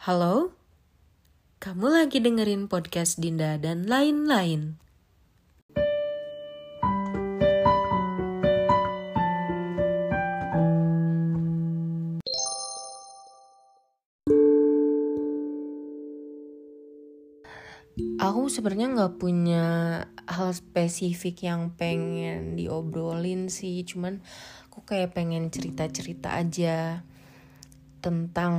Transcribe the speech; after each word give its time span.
Halo? 0.00 0.56
Kamu 1.60 1.92
lagi 1.92 2.24
dengerin 2.24 2.72
podcast 2.72 3.20
Dinda 3.20 3.60
dan 3.60 3.84
lain-lain. 3.84 4.80
Aku 18.16 18.48
sebenarnya 18.48 18.96
nggak 18.96 19.20
punya 19.20 19.64
hal 20.24 20.56
spesifik 20.56 21.44
yang 21.44 21.76
pengen 21.76 22.56
diobrolin 22.56 23.52
sih, 23.52 23.84
cuman 23.84 24.24
aku 24.64 24.80
kayak 24.80 25.12
pengen 25.12 25.52
cerita-cerita 25.52 26.40
aja 26.40 27.04
tentang 28.00 28.56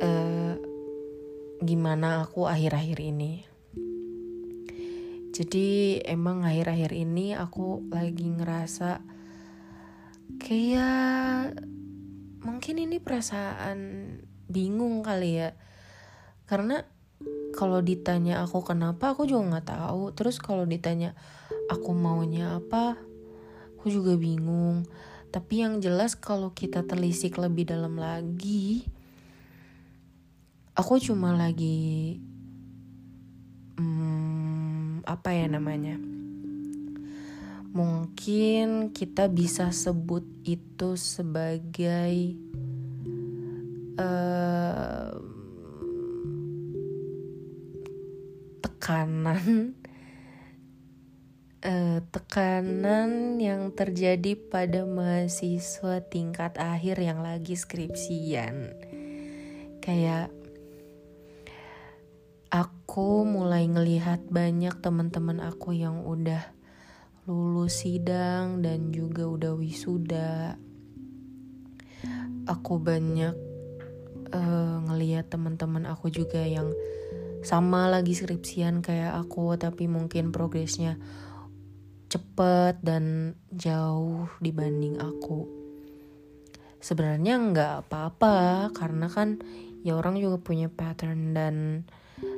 uh, 0.00 0.54
gimana 1.60 2.24
aku 2.24 2.48
akhir-akhir 2.48 2.98
ini. 3.02 3.44
Jadi 5.32 6.00
emang 6.04 6.44
akhir-akhir 6.44 6.92
ini 6.92 7.32
aku 7.32 7.88
lagi 7.88 8.28
ngerasa 8.28 9.00
kayak 10.36 11.56
mungkin 12.44 12.76
ini 12.76 13.00
perasaan 13.00 13.78
bingung 14.48 15.00
kali 15.00 15.40
ya. 15.40 15.56
Karena 16.44 16.84
kalau 17.56 17.80
ditanya 17.80 18.44
aku 18.44 18.60
kenapa 18.60 19.16
aku 19.16 19.24
juga 19.24 19.56
nggak 19.56 19.68
tahu. 19.72 20.12
Terus 20.12 20.36
kalau 20.36 20.68
ditanya 20.68 21.16
aku 21.72 21.96
maunya 21.96 22.60
apa, 22.60 23.00
aku 23.78 23.88
juga 23.88 24.18
bingung. 24.20 24.84
Tapi 25.32 25.64
yang 25.64 25.80
jelas 25.80 26.12
kalau 26.12 26.52
kita 26.52 26.84
telisik 26.84 27.40
lebih 27.40 27.72
dalam 27.72 27.96
lagi, 27.96 28.84
aku 30.72 30.96
cuma 30.96 31.36
lagi 31.36 32.16
hmm, 33.76 35.04
apa 35.04 35.28
ya 35.36 35.46
namanya? 35.48 35.96
Mungkin 37.72 38.92
kita 38.92 39.32
bisa 39.32 39.72
sebut 39.72 40.28
itu 40.44 40.92
sebagai 41.00 42.36
uh, 43.96 45.16
tekanan 48.60 49.72
uh, 51.64 51.98
tekanan 52.14 53.40
yang 53.40 53.72
terjadi 53.72 54.36
pada 54.36 54.84
mahasiswa 54.84 56.04
tingkat 56.12 56.60
akhir 56.60 57.00
yang 57.00 57.24
lagi 57.24 57.56
skripsian. 57.56 58.76
Kayak 59.80 60.41
aku 62.52 63.24
mulai 63.24 63.64
ngelihat 63.64 64.28
banyak 64.28 64.76
teman-teman 64.84 65.40
aku 65.40 65.72
yang 65.72 66.04
udah 66.04 66.52
lulus 67.24 67.80
sidang 67.80 68.60
dan 68.60 68.92
juga 68.92 69.24
udah 69.24 69.56
wisuda. 69.56 70.60
Aku 72.44 72.76
banyak 72.76 73.32
uh, 74.36 74.76
ngelihat 74.84 75.32
teman-teman 75.32 75.88
aku 75.88 76.12
juga 76.12 76.44
yang 76.44 76.68
sama 77.40 77.88
lagi 77.88 78.12
skripsian 78.12 78.84
kayak 78.84 79.16
aku 79.16 79.56
tapi 79.56 79.88
mungkin 79.88 80.28
progresnya 80.28 81.00
cepet 82.12 82.84
dan 82.84 83.32
jauh 83.48 84.28
dibanding 84.44 85.00
aku. 85.00 85.48
Sebenarnya 86.84 87.40
nggak 87.40 87.72
apa-apa 87.88 88.68
karena 88.76 89.08
kan 89.08 89.40
ya 89.80 89.96
orang 89.96 90.20
juga 90.20 90.36
punya 90.36 90.68
pattern 90.68 91.32
dan 91.32 91.56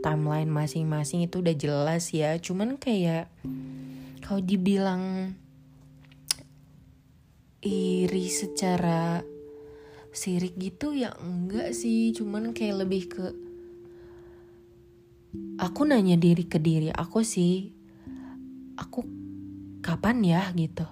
timeline 0.00 0.50
masing-masing 0.50 1.24
itu 1.24 1.40
udah 1.40 1.56
jelas 1.56 2.12
ya. 2.12 2.36
Cuman 2.40 2.76
kayak 2.76 3.28
kalau 4.24 4.40
dibilang 4.40 5.34
iri 7.60 8.26
secara 8.32 9.20
sirik 10.10 10.56
gitu 10.56 10.96
ya 10.96 11.14
enggak 11.20 11.76
sih. 11.76 12.12
Cuman 12.16 12.56
kayak 12.56 12.76
lebih 12.84 13.02
ke 13.08 13.26
aku 15.60 15.86
nanya 15.86 16.18
diri 16.18 16.42
ke 16.50 16.58
diri 16.58 16.90
aku 16.90 17.22
sih 17.22 17.70
aku 18.80 19.04
kapan 19.84 20.24
ya? 20.24 20.42
gitu. 20.56 20.88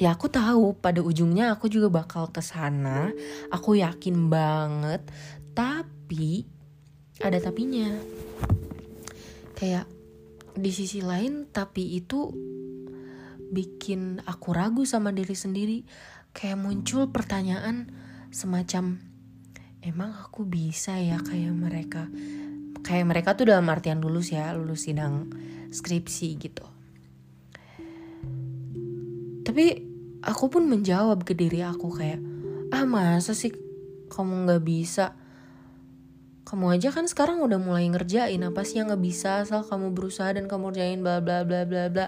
Ya 0.00 0.16
aku 0.16 0.26
tahu 0.32 0.74
pada 0.80 1.04
ujungnya 1.04 1.52
aku 1.54 1.68
juga 1.68 1.92
bakal 1.92 2.32
ke 2.32 2.40
sana. 2.42 3.12
Aku 3.52 3.76
yakin 3.76 4.32
banget. 4.32 5.04
Tapi 5.52 6.48
ada 7.22 7.38
tapinya. 7.38 7.88
Kayak 9.54 9.86
di 10.52 10.70
sisi 10.74 11.00
lain 11.00 11.48
tapi 11.48 11.96
itu 11.96 12.34
bikin 13.54 14.20
aku 14.26 14.50
ragu 14.50 14.82
sama 14.82 15.14
diri 15.14 15.38
sendiri. 15.38 15.78
Kayak 16.34 16.58
muncul 16.58 17.08
pertanyaan 17.14 17.88
semacam 18.34 18.98
emang 19.84 20.10
aku 20.18 20.42
bisa 20.42 20.98
ya 20.98 21.22
kayak 21.22 21.54
mereka? 21.54 22.10
Kayak 22.82 23.06
mereka 23.06 23.38
tuh 23.38 23.54
dalam 23.54 23.70
artian 23.70 24.02
lulus 24.02 24.34
ya 24.34 24.50
lulus 24.58 24.90
sidang 24.90 25.30
skripsi 25.70 26.28
gitu. 26.42 26.66
Tapi 29.46 29.64
aku 30.26 30.44
pun 30.50 30.66
menjawab 30.66 31.22
ke 31.22 31.38
diri 31.38 31.62
aku 31.62 31.92
kayak 31.94 32.18
ah 32.72 32.88
masa 32.88 33.36
sih 33.36 33.52
kamu 34.08 34.48
nggak 34.48 34.62
bisa 34.64 35.21
kamu 36.42 36.78
aja 36.78 36.88
kan 36.90 37.06
sekarang 37.06 37.38
udah 37.40 37.58
mulai 37.62 37.86
ngerjain 37.86 38.42
apa 38.42 38.66
sih 38.66 38.82
yang 38.82 38.90
nggak 38.90 39.04
bisa 39.04 39.46
asal 39.46 39.62
kamu 39.62 39.94
berusaha 39.94 40.34
dan 40.34 40.50
kamu 40.50 40.74
ngerjain 40.74 41.00
bla 41.00 41.22
bla 41.22 41.46
bla 41.46 41.62
bla 41.62 41.86
bla. 41.88 42.06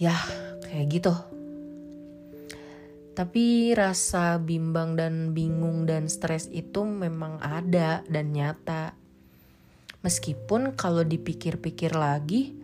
Ya 0.00 0.16
kayak 0.64 0.86
gitu. 0.88 1.14
Tapi 3.12 3.76
rasa 3.76 4.40
bimbang 4.40 4.96
dan 4.96 5.36
bingung 5.36 5.84
dan 5.84 6.08
stres 6.08 6.48
itu 6.48 6.88
memang 6.88 7.36
ada 7.44 8.00
dan 8.08 8.32
nyata. 8.32 8.96
Meskipun 10.00 10.72
kalau 10.74 11.04
dipikir-pikir 11.04 11.92
lagi 11.92 12.56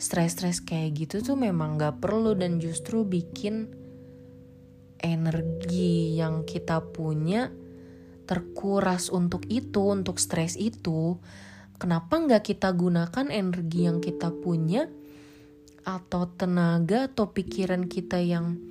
stres-stres 0.00 0.64
kayak 0.64 0.96
gitu 0.96 1.20
tuh 1.20 1.36
memang 1.36 1.76
gak 1.76 2.00
perlu 2.00 2.32
dan 2.32 2.56
justru 2.56 3.04
bikin 3.04 3.68
energi 4.96 6.16
yang 6.16 6.48
kita 6.48 6.80
punya 6.80 7.52
terkuras 8.30 9.10
untuk 9.10 9.42
itu, 9.50 9.90
untuk 9.90 10.22
stres 10.22 10.54
itu, 10.54 11.18
kenapa 11.82 12.14
nggak 12.14 12.54
kita 12.54 12.70
gunakan 12.70 13.26
energi 13.26 13.90
yang 13.90 13.98
kita 13.98 14.30
punya 14.30 14.86
atau 15.82 16.30
tenaga 16.38 17.10
atau 17.10 17.34
pikiran 17.34 17.90
kita 17.90 18.22
yang 18.22 18.62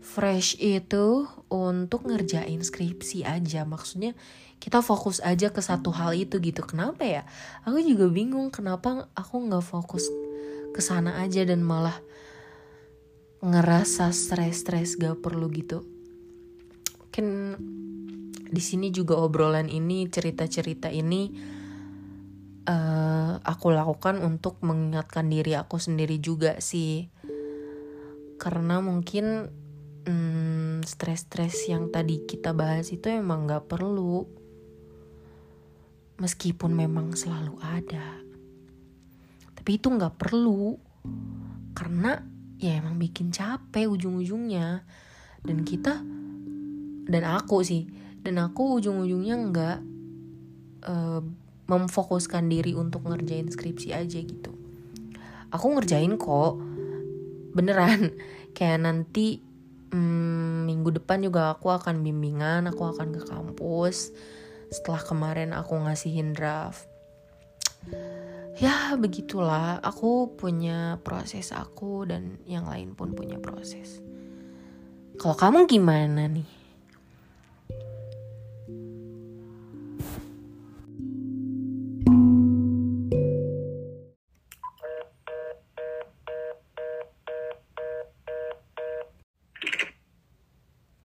fresh 0.00 0.56
itu 0.56 1.28
untuk 1.52 2.08
ngerjain 2.08 2.64
skripsi 2.64 3.28
aja. 3.28 3.68
Maksudnya 3.68 4.16
kita 4.56 4.80
fokus 4.80 5.20
aja 5.20 5.52
ke 5.52 5.60
satu 5.60 5.92
hal 5.92 6.16
itu 6.16 6.40
gitu. 6.40 6.64
Kenapa 6.64 7.04
ya? 7.04 7.22
Aku 7.68 7.76
juga 7.84 8.08
bingung 8.08 8.48
kenapa 8.48 9.12
aku 9.12 9.44
nggak 9.44 9.66
fokus 9.66 10.08
ke 10.72 10.80
sana 10.80 11.20
aja 11.20 11.44
dan 11.44 11.60
malah 11.60 12.00
ngerasa 13.44 14.08
stres-stres 14.16 14.96
gak 14.96 15.20
perlu 15.20 15.52
gitu. 15.52 15.84
Mungkin 17.04 17.26
di 18.46 18.62
sini 18.62 18.94
juga 18.94 19.18
obrolan 19.18 19.66
ini 19.66 20.06
cerita-cerita 20.06 20.86
ini 20.90 21.34
uh, 22.66 23.38
aku 23.42 23.72
lakukan 23.72 24.20
untuk 24.22 24.60
mengingatkan 24.62 25.30
diri 25.30 25.54
aku 25.54 25.78
sendiri 25.78 26.18
juga 26.18 26.58
sih. 26.62 27.08
Karena 28.36 28.84
mungkin 28.84 29.48
hmm, 30.04 30.84
stres-stres 30.84 31.66
yang 31.72 31.88
tadi 31.88 32.28
kita 32.28 32.52
bahas 32.52 32.92
itu 32.92 33.08
emang 33.08 33.48
nggak 33.48 33.66
perlu. 33.70 34.26
Meskipun 36.16 36.72
memang 36.72 37.12
selalu 37.12 37.54
ada. 37.60 38.20
Tapi 39.56 39.70
itu 39.76 39.88
nggak 39.88 40.16
perlu. 40.16 40.76
Karena 41.76 42.16
ya 42.56 42.76
emang 42.76 42.96
bikin 42.96 43.32
capek 43.32 43.88
ujung-ujungnya. 43.88 44.84
Dan 45.44 45.62
kita 45.62 46.02
dan 47.06 47.22
aku 47.22 47.62
sih 47.62 47.86
dan 48.26 48.42
aku 48.42 48.82
ujung-ujungnya 48.82 49.36
nggak 49.38 49.78
uh, 50.90 51.22
memfokuskan 51.70 52.50
diri 52.50 52.74
untuk 52.74 53.06
ngerjain 53.06 53.46
skripsi 53.46 53.94
aja 53.94 54.18
gitu. 54.18 54.50
Aku 55.54 55.70
ngerjain 55.78 56.18
kok 56.18 56.58
beneran. 57.54 58.10
Kayak 58.56 58.82
nanti 58.82 59.38
hmm, 59.94 60.66
minggu 60.66 60.98
depan 60.98 61.22
juga 61.22 61.54
aku 61.54 61.70
akan 61.70 62.02
bimbingan 62.02 62.66
aku 62.66 62.90
akan 62.90 63.14
ke 63.14 63.22
kampus. 63.30 64.10
Setelah 64.74 65.02
kemarin 65.06 65.54
aku 65.54 65.78
ngasihin 65.78 66.34
draft. 66.34 66.90
Ya 68.58 68.98
begitulah. 68.98 69.78
Aku 69.86 70.34
punya 70.34 70.98
proses 71.06 71.54
aku 71.54 72.10
dan 72.10 72.42
yang 72.50 72.66
lain 72.66 72.98
pun 72.98 73.14
punya 73.14 73.38
proses. 73.38 74.02
Kalau 75.14 75.38
kamu 75.38 75.70
gimana 75.70 76.26
nih 76.26 76.55